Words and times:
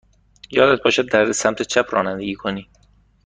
یادت 0.51 0.83
باشد 0.83 1.05
در 1.11 1.31
سمت 1.31 1.61
چپ 1.61 1.87
رانندگی 1.91 2.35
کنی. 2.35 2.69